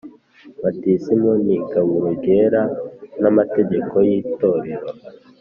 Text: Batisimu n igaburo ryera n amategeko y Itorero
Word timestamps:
Batisimu 0.61 1.31
n 1.45 1.47
igaburo 1.57 2.07
ryera 2.17 2.61
n 3.21 3.23
amategeko 3.31 3.93
y 4.07 4.11
Itorero 4.21 4.87